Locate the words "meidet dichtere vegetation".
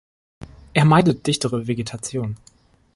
0.83-2.35